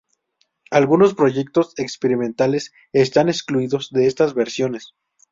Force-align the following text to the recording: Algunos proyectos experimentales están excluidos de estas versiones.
Algunos 0.71 1.13
proyectos 1.13 1.75
experimentales 1.77 2.71
están 2.91 3.29
excluidos 3.29 3.91
de 3.91 4.07
estas 4.07 4.33
versiones. 4.33 4.95